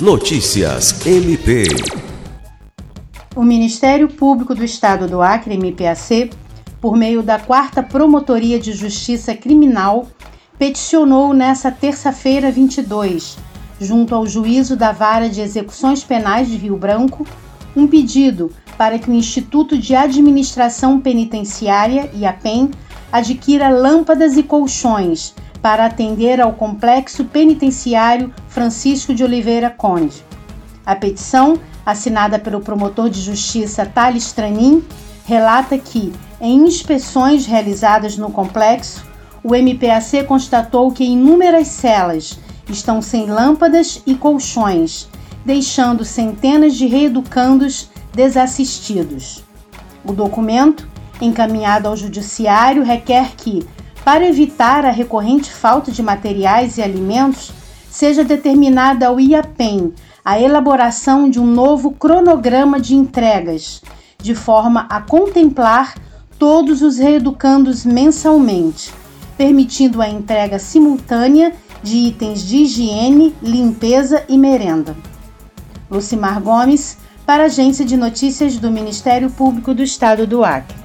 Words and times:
Notícias 0.00 1.04
MP. 1.04 1.64
O 3.34 3.42
Ministério 3.42 4.08
Público 4.08 4.54
do 4.54 4.64
Estado 4.64 5.08
do 5.08 5.20
Acre, 5.20 5.56
MPAC, 5.56 6.30
por 6.80 6.96
meio 6.96 7.20
da 7.20 7.36
Quarta 7.36 7.82
Promotoria 7.82 8.60
de 8.60 8.72
Justiça 8.74 9.34
Criminal, 9.34 10.06
peticionou 10.56 11.34
nesta 11.34 11.72
terça-feira 11.72 12.48
22, 12.48 13.38
junto 13.80 14.14
ao 14.14 14.24
juízo 14.24 14.76
da 14.76 14.92
Vara 14.92 15.28
de 15.28 15.40
Execuções 15.40 16.04
Penais 16.04 16.48
de 16.48 16.56
Rio 16.56 16.76
Branco, 16.76 17.26
um 17.74 17.88
pedido 17.88 18.52
para 18.76 19.00
que 19.00 19.10
o 19.10 19.14
Instituto 19.14 19.76
de 19.76 19.96
Administração 19.96 21.00
Penitenciária, 21.00 22.08
IAPEN, 22.14 22.70
adquira 23.10 23.68
lâmpadas 23.68 24.36
e 24.36 24.44
colchões 24.44 25.34
para 25.68 25.84
atender 25.84 26.40
ao 26.40 26.54
complexo 26.54 27.26
penitenciário 27.26 28.32
Francisco 28.48 29.12
de 29.12 29.22
Oliveira 29.22 29.68
Conde. 29.68 30.24
A 30.86 30.96
petição, 30.96 31.60
assinada 31.84 32.38
pelo 32.38 32.62
promotor 32.62 33.10
de 33.10 33.20
justiça 33.20 33.84
Thales 33.84 34.32
Tranin, 34.32 34.82
relata 35.26 35.76
que, 35.76 36.10
em 36.40 36.66
inspeções 36.66 37.44
realizadas 37.44 38.16
no 38.16 38.30
complexo, 38.30 39.04
o 39.44 39.54
MPAC 39.54 40.24
constatou 40.24 40.90
que 40.90 41.04
inúmeras 41.04 41.68
celas 41.68 42.38
estão 42.66 43.02
sem 43.02 43.26
lâmpadas 43.26 44.02
e 44.06 44.14
colchões, 44.14 45.06
deixando 45.44 46.02
centenas 46.02 46.76
de 46.76 46.86
reeducandos 46.86 47.90
desassistidos. 48.14 49.44
O 50.02 50.14
documento, 50.14 50.88
encaminhado 51.20 51.88
ao 51.88 51.94
Judiciário, 51.94 52.82
requer 52.82 53.32
que, 53.36 53.68
para 54.08 54.26
evitar 54.26 54.86
a 54.86 54.90
recorrente 54.90 55.52
falta 55.52 55.92
de 55.92 56.02
materiais 56.02 56.78
e 56.78 56.82
alimentos, 56.82 57.52
seja 57.90 58.24
determinada 58.24 59.06
ao 59.06 59.20
IAPEM 59.20 59.92
a 60.24 60.40
elaboração 60.40 61.28
de 61.28 61.38
um 61.38 61.44
novo 61.44 61.90
cronograma 61.90 62.80
de 62.80 62.94
entregas, 62.94 63.82
de 64.16 64.34
forma 64.34 64.86
a 64.88 65.02
contemplar 65.02 65.94
todos 66.38 66.80
os 66.80 66.96
reeducandos 66.96 67.84
mensalmente, 67.84 68.94
permitindo 69.36 70.00
a 70.00 70.08
entrega 70.08 70.58
simultânea 70.58 71.52
de 71.82 71.98
itens 71.98 72.40
de 72.40 72.62
higiene, 72.62 73.34
limpeza 73.42 74.24
e 74.26 74.38
merenda. 74.38 74.96
Lucimar 75.90 76.40
Gomes, 76.40 76.96
para 77.26 77.42
a 77.42 77.46
Agência 77.46 77.84
de 77.84 77.94
Notícias 77.94 78.56
do 78.56 78.70
Ministério 78.70 79.28
Público 79.28 79.74
do 79.74 79.82
Estado 79.82 80.26
do 80.26 80.42
Acre. 80.42 80.77